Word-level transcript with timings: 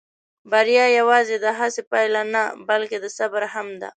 بریا 0.51 0.85
یواځې 0.99 1.35
د 1.43 1.45
هڅې 1.57 1.81
پایله 1.91 2.21
نه، 2.33 2.43
بلکې 2.69 2.97
د 3.03 3.05
صبر 3.17 3.43
هم 3.53 3.67
ده. 3.81 3.89